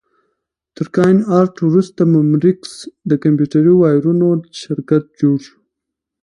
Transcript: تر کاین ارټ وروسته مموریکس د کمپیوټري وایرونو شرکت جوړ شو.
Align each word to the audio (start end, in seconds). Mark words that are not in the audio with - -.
تر 0.75 0.87
کاین 0.95 1.17
ارټ 1.39 1.55
وروسته 1.67 2.01
مموریکس 2.15 2.73
د 3.09 3.11
کمپیوټري 3.23 3.73
وایرونو 3.77 4.27
شرکت 4.61 5.03
جوړ 5.19 5.37
شو. 5.47 5.55